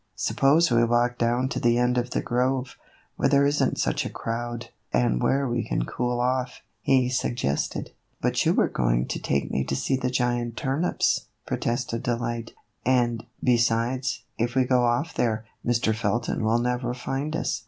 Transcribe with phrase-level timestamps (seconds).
[0.15, 2.75] "Suppose we walk down to the end of the grove,
[3.17, 7.91] where there is n't such a crowd, and where we can cool off," he suggested."
[8.19, 12.53] But you were going to take me to see the giant turnips," protested Delight;"
[12.83, 15.93] and, besides, if we go off there, Mr.
[15.93, 17.59] Felton will never find us."